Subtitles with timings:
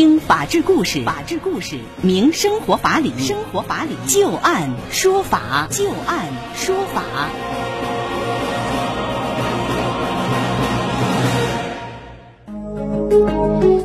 [0.00, 6.24] 听法治故事，法治故事明生活法理，生活法理就案说法，就案
[6.56, 7.59] 说法。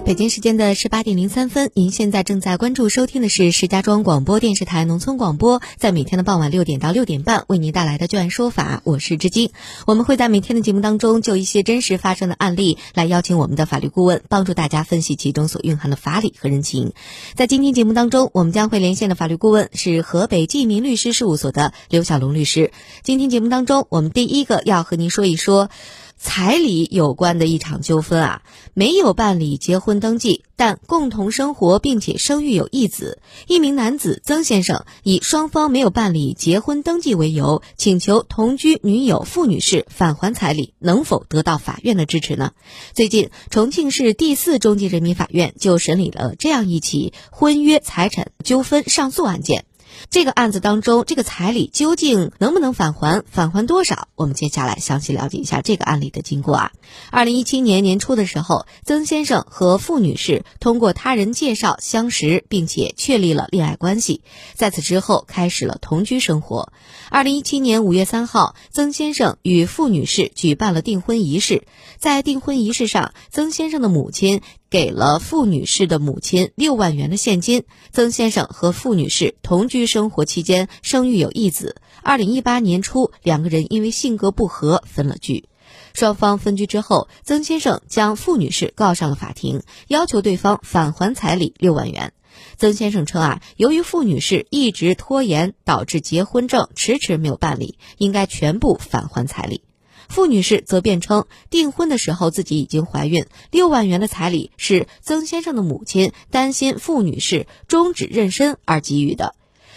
[0.06, 9.50] 北京时间的十八点零三分，您现在正在关注收听的是石家庄广播电视台农村广播，在每天的傍晚六点到六点半为您带来的就案说法，我是知今。
[9.88, 16.94] 我们会在每天的节目当中就一些真实发生的案例来邀请我们的法律顾问，帮助大家分析其中所蕴含的法理和人情。
[17.34, 22.70] 在今天节目当中，我们将会连线的法律顾问是河北济民律师事务所的刘小龙律师。
[23.02, 25.72] 今天节目当中，我们第一个要和您说一说。
[26.18, 28.42] 彩礼有关的一场纠纷啊，
[28.74, 33.20] 没有办理结婚登记，但共同生活并且生育有一子。
[33.48, 42.54] 一名男子曾先生以双方没有办理结婚登记为由，请求同居女友付女士返还彩礼，能否得到法院的支持呢？
[42.94, 49.66] 最近，重庆市第四中级人民法院就审理了这样一起婚约财产纠纷上诉案件。
[50.10, 53.24] 这个案子当中，这个彩礼究竟能不能返还？
[53.30, 54.08] 返还多少？
[54.16, 56.72] 我们接下来详细了解一下这个案例的经过啊。
[57.12, 64.22] 二零一七年年初的时候，曾先生和付女士通过他人介绍相识，并且确立了恋爱关系，
[64.54, 66.72] 在此之后开始了同居生活。
[67.10, 74.42] 二零一七年五月三号，曾先生与付女士举办了订婚仪式，在订婚仪式上，曾先生的母亲。
[74.76, 77.64] 给了付女士的母亲六万元的现金。
[77.94, 81.78] 曾先生和付女士同居生活期间，生育有一子。
[82.04, 85.48] 二零一八年初，两个人因为性格不合分了居。
[85.94, 92.12] 双方分居之后，曾先生将付女士告上了法庭，要求对方返还彩礼六万元。
[92.58, 99.62] 曾先生称啊，由于付女士一直拖延，导致结婚证迟迟没有办理，应该全部返还彩礼。
[100.10, 109.36] 付女士则辩称，订婚的时候自己已经怀孕，六万元的彩礼是曾先生的母亲担心付女士终止妊娠而给予的。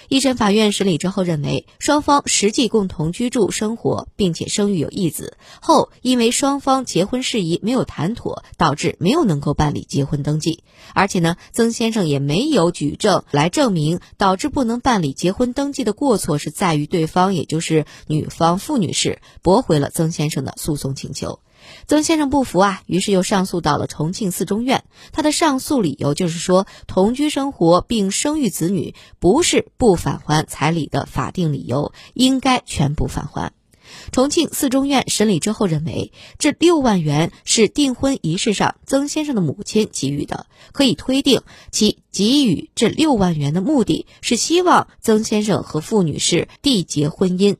[0.08, 10.64] 一审法院审理之后认为，双方实际共同居住生活，并且生育有一子后，因为双方结婚事宜没有谈妥，导致没有能够办理结婚登记。
[10.94, 21.40] 而且呢，曾先生也没有举证来证明导致不能办理结婚登记的过错是在于对方，也就是女方付女士驳回了曾先生的诉讼请求。
[21.86, 24.84] 曾先生不服啊，于是又上诉到了重庆四中院。
[25.12, 33.52] 他的上诉理由就是说，同居生活并生育子女不是不返还彩礼的法定理由，应该全部返还。
[34.12, 41.40] 重庆四中院审理之后认为，这六万元是订婚仪式上曾先生的母亲给予的，可以推定
[41.70, 47.56] 其给予这六万元的目的是希望曾先生和付女士缔结婚姻。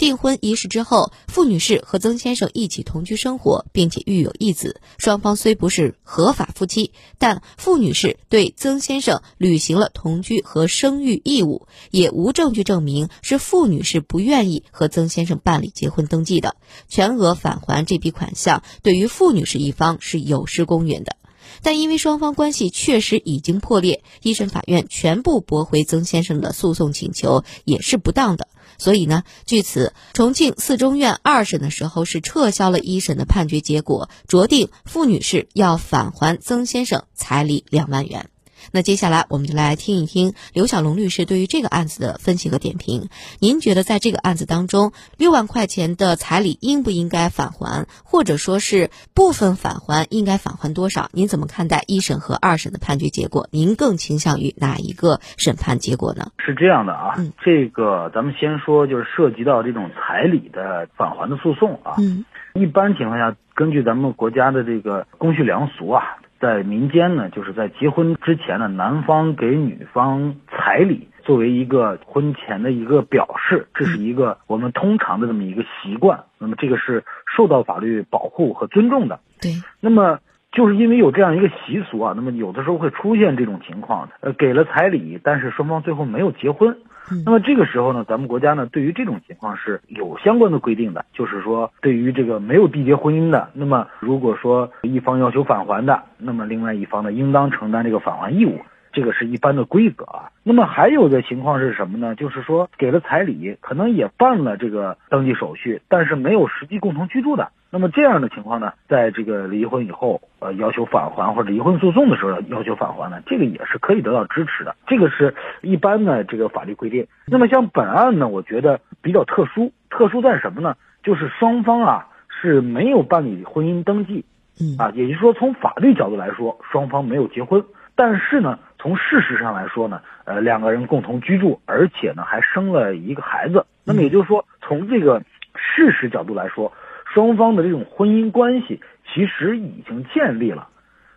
[0.00, 4.80] 订婚仪式之后，付女士和曾先生一起同居生活，并且育有一子。
[4.96, 16.56] 双方虽不是合法夫妻，但付女士对曾先生履行了同居和生育义务，也无证据证明是付女士不愿意和曾先生办理结婚登记的。
[16.88, 21.18] 全额返还这笔款项，对于付女士一方是有失公允的。
[21.62, 28.48] 但因为双方关系确实已经破裂，一审法院全部驳回曾先生的诉讼请求，也是不当的。
[28.80, 38.30] 所以呢，据此，重庆四中院二审的时候是撤销了一审的判决结果，酌定付女士要返还曾先生彩礼两万元。
[38.72, 43.08] 那接下来我们就来听一听刘小龙律师对于这个案子的分析和点评。
[43.40, 51.08] 您觉得在这个案子当中，六万块钱的彩礼应不应该返还，或者说是部分返还，应该返还多少？
[51.12, 53.48] 您怎么看待一审和二审的判决结果？
[53.50, 56.30] 您更倾向于哪一个审判结果呢？
[56.38, 61.94] 是这样的啊，这个咱们先说，就是涉及到这种彩礼的返还的诉讼啊。
[61.98, 66.02] 嗯，一般情况下，根据咱们国家的这个公序良俗啊。
[66.40, 76.24] 在民间呢，就是在结婚之前呢，男方给女方彩礼，作为一个婚前的一个表示，这是一个我们通常的这么一个习惯。
[76.38, 77.04] 那么这个是
[77.36, 79.20] 受到法律保护和尊重的。
[79.40, 79.52] 对。
[79.80, 80.18] 那么
[80.50, 86.78] 就是因为有这样一个习俗啊，那么有的时候会出现这种情况，呃，给了彩礼，但是双方最后没有结婚。
[87.24, 98.60] 那么这个时候呢，咱们国家呢对于这种情况是有相关的规定的，就是说对于这个没有缔结婚姻的，那么如果说一方要求返还的，那么另外一方呢应当承担这个返还义务，
[98.92, 100.30] 这个是一般的规则啊。
[100.42, 102.14] 那么还有的情况是什么呢？
[102.14, 107.50] 就是说给了彩礼，可能也办了这个登记手续，但是没有实际共同居住的。
[107.72, 114.74] 那么这样的情况呢，在这个离婚以后，呃，要求返还或者离婚诉讼的时候要求返还呢，这个也是可以得到支持的。
[114.88, 117.06] 这个是一般的这个法律规定。
[117.26, 120.74] 那么像本案呢，我觉得比较特殊，特殊在什么呢？
[121.04, 122.08] 就是双方啊
[122.42, 124.24] 是没有办理婚姻登记，
[124.60, 127.64] 嗯啊，也就是说从法律角度来说，双方没有结婚。
[127.94, 133.66] 但是呢，从事实上来说呢，呃，两个人共同居住，而且呢还生了一个孩子。
[133.84, 135.22] 那么也就是说，从这个
[135.54, 136.72] 事实角度来说，
[137.04, 138.80] 双方的这种婚姻关系
[139.12, 140.68] 其实已经建立了。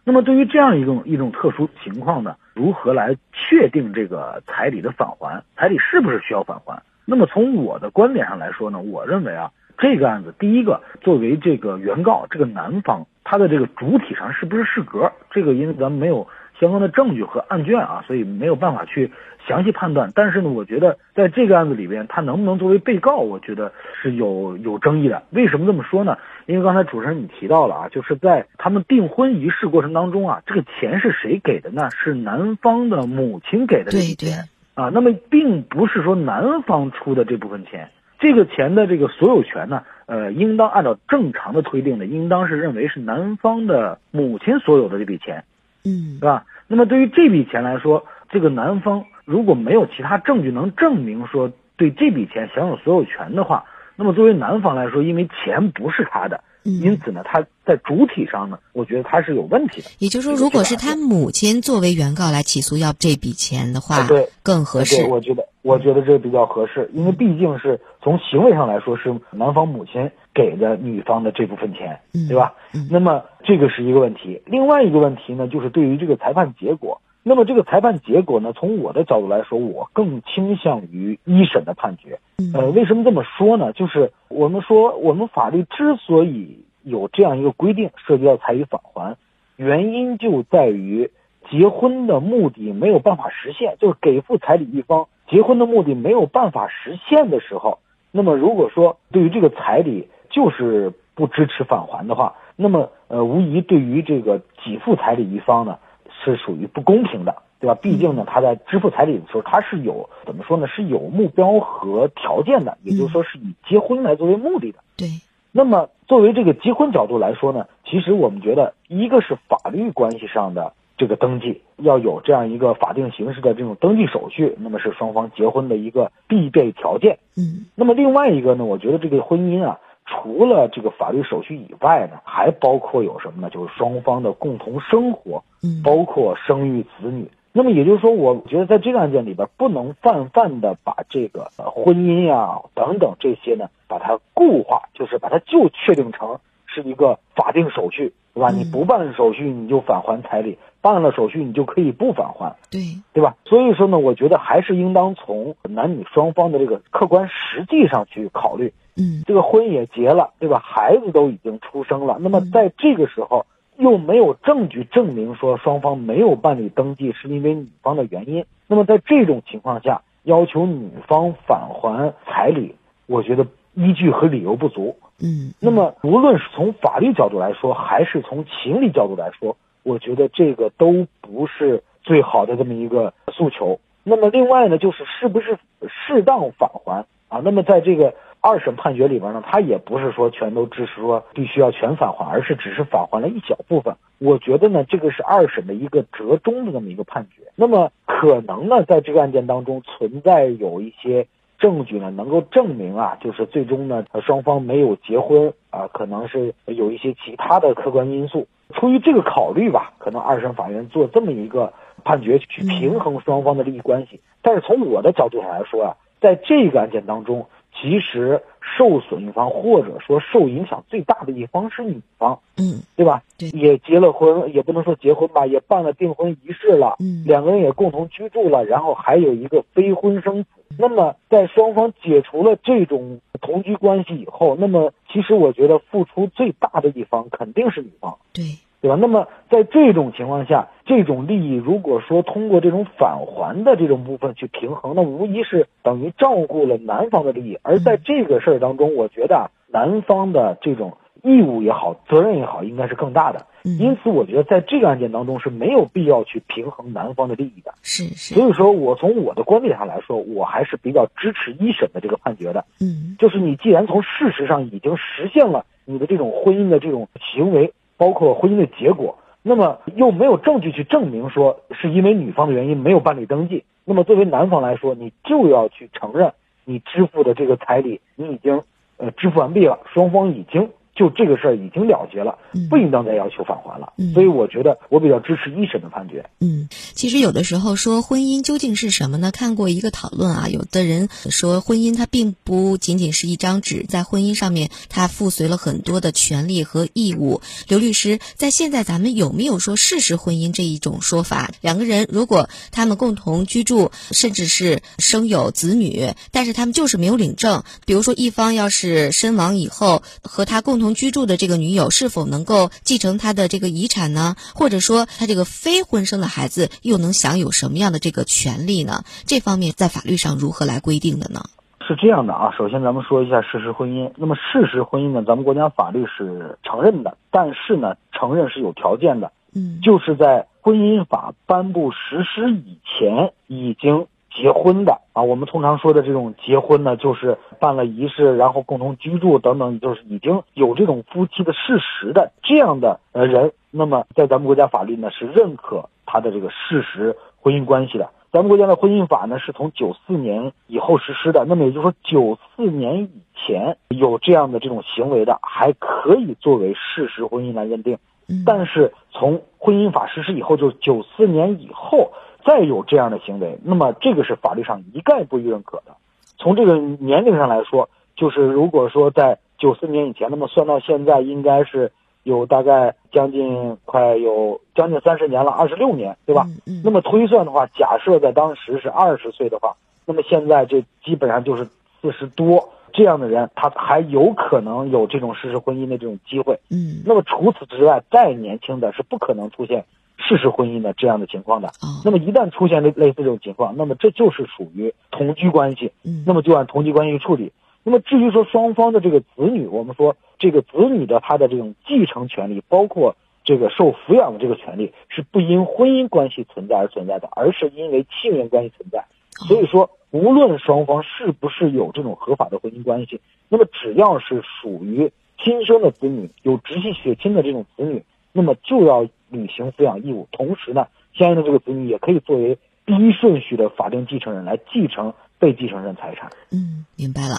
[0.04, 5.42] 那么对于这样一种一种特殊情况呢，如何来确定这个彩礼的返还？
[5.56, 6.84] 彩礼是不是需要返还？
[7.06, 15.14] 那么从我的观点上来说呢，我认为啊，这个案子第一个作为这个原告这个男方，他的这个主体上是不是适格？
[15.32, 16.28] 这个因为咱们没有。
[16.64, 19.12] 相关的证据和案卷啊，所以没有办法去
[19.46, 20.12] 详细判断。
[20.16, 25.24] 但是呢，我觉得在这个案子里边，他能不能作为被告，我觉得是有有争议的。
[25.32, 26.18] 为什么这么说呢？
[26.46, 31.90] 因为刚才主持人你提到了啊，就是在他们订婚仪式过程当中啊，这个钱是谁给的呢？
[31.92, 34.90] 是男方的母亲给的这笔钱啊。
[34.94, 37.90] 那么并不是说男方出的这部分钱，
[38.20, 45.44] 这个钱的这个所有权呢，呃，应当按照正常的推定的，应当是认为是男方的母亲所有的这笔钱。
[45.86, 46.46] 嗯，是吧？
[46.68, 53.66] 那么对于这笔钱来说，这个男方如果没有其他证据能证明说对这笔钱享有所有权的话，
[53.96, 59.90] 那么作为男方来说，因为钱不是他的，因此呢，他在主体上呢，我觉得他是有问题的。
[60.00, 65.06] 也就是说，如果是他母亲作为原告来起诉要这笔钱的话，对，更合适。
[65.08, 70.10] 我觉得，我觉得这比较合适，因为毕竟是从行为上来说是男方母亲。
[70.34, 72.54] 给的女方的这部分钱，对吧？
[72.90, 74.42] 那么这个是一个问题。
[74.46, 77.02] 另外一个问题呢，就是对于这个裁判结果。
[77.26, 82.20] 那么这个裁判结果呢，从我的角度来说，我更倾向于一审的判决。
[82.54, 83.72] 呃，为什么这么说呢？
[83.72, 89.16] 就是我们说，我们法律之所以有这样一个规定，涉及到彩礼返还，
[89.56, 91.12] 原因就在于
[91.50, 97.80] 结婚的目的没有办法实现，就是给付彩礼一方结婚的目的没有办法实现的时候，
[98.12, 105.78] 那么如果说对于这个彩礼，就是不支持返还的话，那么呃，无疑对于这个给付彩礼一方呢，
[106.26, 107.76] 是属于不公平的，对吧？
[107.76, 110.66] 毕竟呢，他在支付彩礼的时候，他是有怎么说呢？
[110.66, 114.80] 是有目标和条件的，也就是说是以结婚来作为目的的。
[114.98, 115.08] 对。
[115.52, 127.20] 那么作为这个结婚角度来说呢，其实我们觉得，一个是法律关系上的这个登记要有这样一个法定形式的这种登记手续，那么是双方结婚的一个必备条件。
[127.38, 127.68] 嗯。
[127.76, 129.80] 那么另外一个呢，我觉得这个婚姻啊。
[130.14, 133.50] 除了这个法律手续以外呢，还包括有什么呢？
[133.50, 137.30] 就是双方的共同生活，嗯，包括生育子女。
[137.52, 148.50] 那么也就是说，我觉得在这个案件里边，不能泛泛的把这个婚姻呀等等这些呢，把它固化，就是把它就确定成是一个法定手续，对吧？
[148.50, 152.82] 你不办手续，你就返还彩礼；办了手续，你就可以不返还，对
[153.14, 153.36] 对吧？
[153.46, 158.74] 所以说呢，我觉得还是应当从男女双方的这个客观实际上去考虑。
[158.96, 160.60] 嗯，这个婚也结了，对吧？
[160.60, 162.18] 孩子都已经出生了。
[162.20, 163.48] 那么在这个时候，
[163.78, 168.46] 又没有证据证明说双方没有办理登记是因为女方的原因。
[168.68, 172.76] 那么在这种情况下，要求女方返还彩礼，
[173.08, 174.96] 我觉得依据和理由不足。
[175.20, 183.80] 嗯，那么无论是从法律角度来说，还是从情理角度来说，我觉得这个都不是最好的这么一个诉求。
[184.04, 185.58] 那么另外呢，就是是不是
[185.90, 187.42] 适当返还啊？
[187.44, 188.14] 那么在这个。
[188.46, 193.96] 二审判决里边呢，他也不是说全都支持说必须要全返还，而是只是返还了一小部分。
[194.20, 197.44] 我觉得呢，这个是二审的一个折中的这么一个判决。
[197.56, 201.26] 那么可能呢，在这个案件当中存在有一些
[201.58, 208.48] 证据呢，能够证明啊，就是最终呢，双方没有结婚啊，可能是有一些其他的客观因素。
[208.74, 211.72] 出于这个考虑吧，可能二审法院做这么一个
[212.04, 214.20] 判决去平衡双方的利益关系。
[214.42, 217.46] 但是从我的角度上来说啊，在这个案件当中。
[217.76, 223.22] 其实受损一方或者说受影响最大的一方是女方，嗯，对吧？
[223.38, 230.50] 对，也结了婚，也不能说结婚吧，也办了订婚仪式了，嗯，两个人也共同居住了，然后还有一个非婚生子。
[230.80, 238.44] 那么在双方解除了这种同居关系以后，那么其实我觉得付出最大的一方肯定是女方，对。
[238.84, 238.98] 对吧？
[239.00, 247.58] 那么在这种情况下，这种利益如果说通过这种返还的这种部分去平衡，那无疑是等于照顾了男方的利益。
[247.64, 253.46] 而在这个事儿当中，我觉得男方的这种义务也好，责任也好，应该是更大的。
[253.64, 257.74] 因此，我觉得在这个案件当中是没有必要去平衡男方的利益的。
[257.84, 258.36] 是是。
[258.36, 262.66] 所以说我从我的观点上来说，我还是比较支持一审的这个判决的。
[262.82, 267.72] 嗯，就是你既然从事实上已经实现了你的这种婚姻的这种行为。
[268.04, 276.34] 包括婚姻的结果，那么又没有证据去证明说是因为女方的原因没有办理登记，那么作为男方来说，你就要去承认
[276.66, 278.62] 你支付的这个彩礼你已经
[278.98, 282.38] 呃支付完毕了，双方已经就这个事儿已经了结了，
[282.70, 283.94] 不应当再要求返还了。
[284.14, 286.30] 所以我觉得我比较支持一审的判决。
[286.40, 289.32] 嗯，其实有的时候说婚姻究竟是什么呢？
[289.32, 297.42] 看过一个讨论啊，有的人说婚姻它并不仅仅是一张纸，在婚姻上面它附随了很多的权利和义务。
[297.68, 301.52] 刘律师，在现在咱们有没有说事实婚姻这一种说法？
[301.62, 314.36] 两个人如果他们共同居住，甚至是生有子女，但是他们就是没有领证，比如说一方要是身亡以后，和他共同同居住的这个女友是否能够继承他的这个遗产呢？
[314.54, 319.06] 或者说他这个非婚生的孩子又能享有什么样的这个权利呢？
[319.26, 321.40] 这方面在法律上如何来规定的呢？
[321.88, 324.12] 是这样的啊，首先咱们说一下事实婚姻。
[324.18, 334.08] 那么事实婚姻呢，咱们国家法律是承认的，但是呢，承认是有条件的，嗯，就是在婚姻法颁布实施以前已经。
[334.36, 348.10] 结婚的啊，我们通常说的这种结婚呢，就是办了仪式，然后共同居住等等，就是已经有这种夫妻的事实的这样的呃人，那么在咱们国家法律呢是认可他的这个事实婚姻关系的。
[348.32, 358.00] 咱们国家的婚姻法呢是从九四年以后实施的，那么也就是说九四年以前有这样的这种行为的，还可以作为事实婚姻来认定。
[358.46, 362.12] 但是从婚姻法实施以后，就是九四年以后。
[362.46, 365.96] 再有这样的行为，那么这个是法律上一概不予认可的。
[366.38, 371.92] 从这个年龄上来说，就是如果说在九四年以前，那么算到现在应该是
[372.24, 376.46] 有大概将近快有将近三十年了，二十六年，对吧？
[376.84, 381.66] 那么推算的话，假设在当时是二十岁的话，那么现在这基本上就是
[382.02, 386.60] 四十多这样的人，他还有可能有这种事实婚姻的这种机会。
[386.70, 389.86] 嗯，那么除此之外，再年轻的是不可能出现。
[390.26, 391.72] 事实婚姻的这样的情况的，
[392.06, 395.92] 那么一旦出现类类似这种情况，那么这就是属于同居关系，
[396.26, 397.52] 那么就按同居关系处理。
[397.84, 409.04] 那么至于说双方的这个子女，我们说这个子女的他的这种继承权利，包括这个受抚养的这个权利，是不因婚姻关系存在而存在的，而是因为亲缘关系存在。
[409.48, 415.12] 所以说，无论双方是不是有这种合法的婚姻关系，那么只要是属于
[415.44, 419.06] 亲生的子女，有直系血亲的这种子女，那么就要。
[419.34, 426.30] 履行抚养义务，同时呢，相应的这个子女也可以作为第一顺序的法定继承人来继承被继承人财产。
[426.52, 427.36] 嗯，明白了。